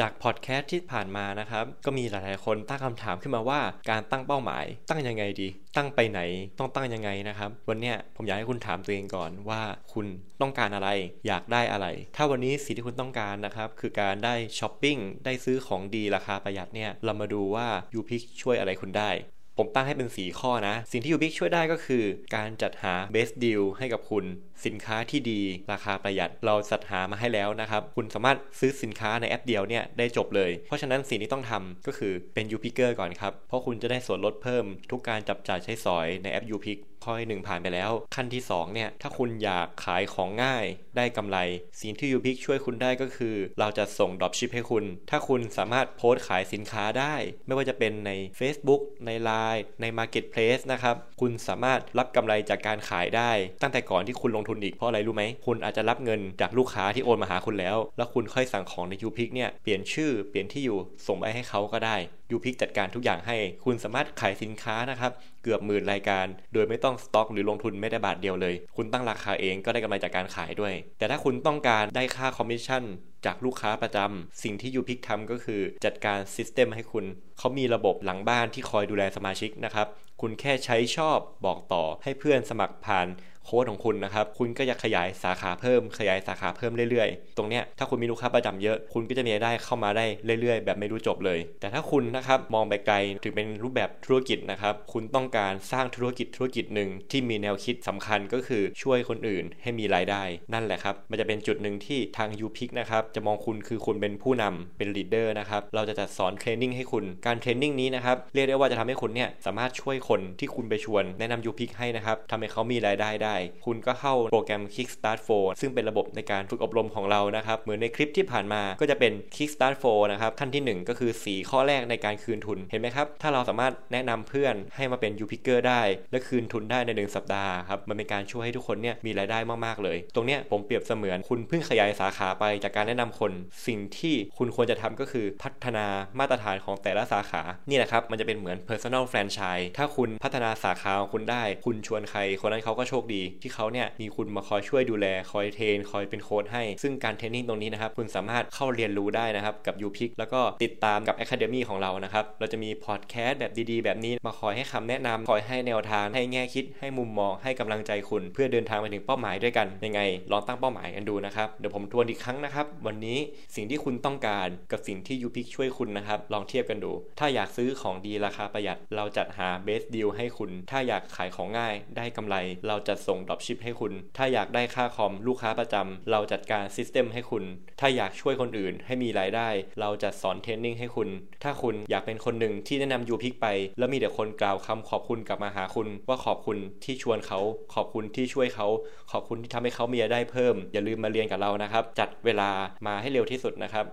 [0.00, 3.60] จากพอดแคสต์ที่ผ่านมานะครับ ก็มีหลายๆคนตั้งคำถามขึ้นมาว่า
[3.90, 6.20] การตั้งเป้าหมาย ตั้งยังไงดี ตั้งไปไหน
[6.58, 9.62] ต้องตั้งยังไงนะครับ วันนี้ผมอยากให้คุณถามตัวเองก่อนว่า
[9.92, 10.06] คุณ
[10.40, 10.88] ต้องการอะไร
[11.26, 11.86] อยากได้อะไร
[12.16, 19.10] ถ้าวันนี้สิ่งที่คุณต้องการนะครับ คือการได้ช้อปปิ้งได้ซื้อของดีราคาประหยัดเนี่ยเรามาดูว่า u p i c ช่วยอะไรคุณได้
[19.58, 22.04] ผมตั้งให้เป็น 4 ข้อนะ สิ่งที่ u p i c ช่วยได้ก็คือ
[22.36, 24.24] การจัดหา best deal ให้กับคุณ
[24.66, 25.40] สินค้าที่ดี
[25.72, 36.58] ราคาประหยัด เราจัดหามาให้แล้วนะครับ คุณสามารถซื้อสินค้าในแอปเดียวเนี่ยได้จบเลย เพราะฉะนั้นสิ่งที่ต้องทำก็คือเป็น u p i c k e r ก่อนครับ เพราะคุณจะได้ส่วนลดเพิ่ม ทุกการจับจ่ายใช้สอยในแอป u
[36.64, 40.64] p i c ข้อหนึ่งผ่านไปแล้ว ขั้นที่ 2 เนี่ย ถ้าคุณอยากขายของง่าย
[40.96, 41.38] ได้กำไร
[41.80, 47.14] สิ่งที่ u p i c ช่วยคุณได้ก็คือ เราจะส่ง dropship ให้คุณ ถ้าคุณสามารถโพสต์ขายสินค้าได้
[47.46, 49.10] ไม่ว่าจะเป็นใน Facebook ใน
[49.46, 53.30] Line ใน Marketplace นะครับ คุณสามารถรับกำไรจากการขายได้
[53.62, 61.96] ตั้งแต่ก่อนที่คุณลงทุนอีกเพราะอะไรรู้ไหม คุณอาจจะรับเงินจากลูกค้าที่โอนมาหาคุณแล้ว แล้วคุณค่อยสั่งของใน u p i c เนี่ย เปลี่ยนชื่อ เปลี่ยนที่อยู่ ส่งไปให้เขาก็ได้
[62.36, 65.12] u p i c จัดการทุกอย่างให้ คุณสามารถขายสินค้านะครับ
[65.42, 72.82] เกือบหมื่นรายการ โดยไม่ต้องสต็อกหรือลงทุนไม่ได้บาทเดียวเลย คุณตั้งราคาเองก็ได้กำไรจากการขายด้วย แต่ถ้าคุณต้องการได้ค่าคอมมิชชั่น
[73.26, 77.04] จากลูกค้าประจำสิ่งที่ u p i c ทำก็คือจัดการ system ให้คุณ
[77.38, 79.86] เขามีระบบหลังบ้านที่คอยดูแลสมาชิกนะครับ
[80.20, 83.08] คุณแค่ใช้ชอบบอกต่อให้เพื่อนสมัครผ่าน
[83.48, 90.06] โค้ดของคุณนะครับ คุณก็จะขยายสาขาเพิ่ม ขยายสาขาเพิ่มเรื่อยๆ ตรงเนี้ยถ้าคุณมีลูกค้าประจำเยอะ คุณก็จะมีรายได้เข้ามาได้
[90.40, 100.22] เรื่อยๆ แบบไม่รู้จบเลย แต่ถ้าคุณนะครับมองไปไกลถึงเป็นรูปแบบธุรกิจนะครับ คุณต้องการสร้างธุรกิจธุรกิจหนึ่งที่มีแนวคิดสำคัญก็คือช่วยคนอื่นให้มีรายได้
[100.52, 107.74] นั่นแหละครับ มันจะเป็นจุดหนึ่งที่ทาง u p i c นะครับ จะมองคุณคือคุณเป็นผู้นำเป็น leader นะครับ เราจะจัดสอน training ให้คุณ การ training
[107.80, 113.34] นี้นะครับ เรียกได้ว่าจะทำให้คุณเนี่ยสามารถช่วยคนที่คุณไปชวนแนะนำ u p i c ให้นะครับทำให้เขามีรายได้ได้
[113.66, 125.38] คุณก็เข้าโปรแกรม Kickstart 4 ซึ่งเป็นระบบในการฝึกอบรมของเรานะครับ เหมือนในคลิปที่ผ่านมาก็จะเป็น Kickstart 4นะครับขั้นที่ 1 ก็คือ 4 ข้อแรกในการคืนทุนเห็นไหมครับ ถ้าเราสามารถแนะนำเพื่อนให้มาเป็น u p i
[125.38, 133.32] c k e r ได้ และคืนทุนได้ใน 1 สัปดาห์ครับมันเป็นการช่วยให้ทุกคนเนี่ยมีรายได้มากๆเลย ตรงเนี้ยผมเปรียบเสมือนคุณเพิ่งขยายสาขาไปจากการแนะนำคน
[133.66, 135.86] สิ่งที่คุณควรจะทำก็คือพัฒนา
[136.18, 150.10] มาตรฐานของแต่ละสาขานี่แหละครับมันจะเป็นเหมือน personal franchise ถ้าคุณพัฒนาสาขาของคุณได้ คุณชวนใคร คนนั้นเขาก็โชคดี ที่เขาเนี่ยมีคุณมาคอยช่วยดูแลคอย train คอยเป็นโค้ชให้ ซึ่งการ training ตรงนี้นะครับคุณสามารถเข้าเรียนรู้ได้นะครับกับ u p i c
[150.18, 160.00] แล้วก็ติดตามกับ Academy ของเรานะครับเราจะมีพอดแคสต์แบบดีๆ แบบนี้มาคอยให้คำแนะนำคอยให้แนวทางให้แง่คิดให้มุมมองให้กำลังใจคุณ เพื่อเดินทางไปถึงเป้าหมายด้วยกันยังไง
[160.32, 163.18] ลองตั้งเป้าหมายกันดูนะครับเดี๋ยวผมทวนอีกครั้งนะครับ วันนี้
[163.54, 172.36] สิ่งที่คุณต้องการกับสิ่งที่ u p i c ช่วยคุณนะครับลองเทียบกันดู ถ้าอยากซื้อของดีราคาประหยัดเราจัดหา best deal ให้คุณ ถ้าอยากขายของง่ายได้กำไร
[172.66, 177.44] เราจัดส่ง dropship ให้คุณ ถ้าอยากได้ค่าคอมลูกค้าประจำเราจัดการ system ให้คุณ
[177.80, 179.48] ถ้าอยากช่วยคนอื่นให้มีรายได้
[179.80, 181.08] เราจะสอน training ให้คุณ
[181.42, 183.46] ถ้าคุณอยากเป็นคนหนึ่งที่แนะนำ UPIC ไป
[183.78, 187.40] แล้วมีแต่คนกล่าวคำขอบคุณกลับมาหาคุณ ว่าขอบคุณที่ชวนเขา
[187.74, 188.66] ขอบคุณที่ช่วยเขา
[189.12, 192.50] ขอบคุณที่ทำให้เขามีรายได้เพิ่ม อย่าลืมมาเรียนกับเรานะครับ จัดเวลา
[192.86, 193.86] มาให้เร็วที่สุดนะครับ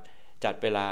[0.46, 0.88] จัดเวลา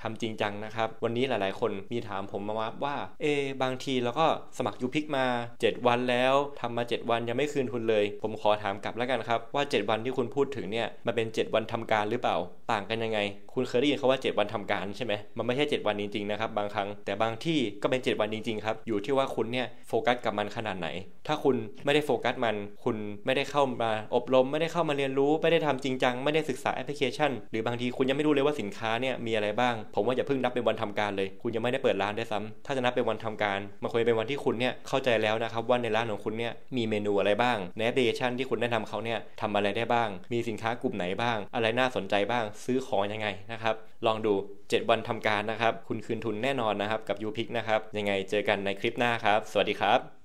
[0.00, 2.54] ทำจริงจังนะครับ วันนี้หลายๆ คนมีถามผมมา
[2.84, 3.26] ว่า เอ
[3.62, 4.26] บางทีเราก็
[4.58, 5.26] สมัคร UPIC มา
[5.60, 12.36] 7 วันแล้วทำมา 7 วันยังไม่คืนทุนเลย ผมขอถามกลับแล้วกันครับ ว่า 7 วันที่คุณพูดถึงเนี่ยมันเป็น 7 วันทำการหรือเปล่า
[12.72, 13.18] ต่างกันยังไง
[13.54, 20.88] คุณเคยได้ยินเขาว่า 7 วันทำการใช่ไหมมันไม่ใช่ 7 วันจริงๆนะครับบางครั้งแต่บางที่ก็เป็น 7 วันจริงๆครับอยู่ที่ว่าคุณเนี่ยโฟกัสกับมันขนาดไหน
[21.26, 43.74] ถ้าคุณไม่ได้โฟกัสมัน คุณไม่ได้เข้ามาอบรม ไม่ได้เข้ามาเรียนรู้ไม่ได้ทำจริงจังไม่ได้ศึกษาแอปพลิเคชัน หรือบางทีคุณยังไม่รู้เลยว่าสินค้าเนี่ยมีอะไรบ้างผมว่าอย่าเพิ่งนับเป็นวันทำการเลย คุณยังไม่ได้เปิดร้านด้วยซ้ำถ้าจะนับเป็นวันทำการมันควรเป็นวันที่คุณเนี่ยเข้าใจแล้วนะครับว่าในร้านของคุณเนี่ยมีเมนูอะไรบ้างในแอปพลิเคชันที่คุณได้ทำเขาเนี่ยทำอะไรได้บ้าง มีสินค้ากลุ่มไหนบ้าง อะไรน่าสนใจบ้าง ซื้อของยังไงนะครับ
[44.06, 50.21] ลองดู 7 วันทำการนะครับ คุณคืนทุนแน่นอนนะครับกับ u p i c นะครับ ยังไงเจอกันในคลิปหน้าครับ สวัสดีครับ